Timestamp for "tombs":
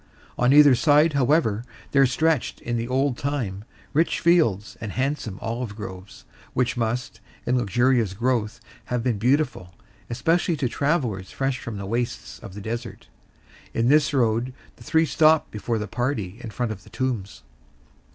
16.89-17.43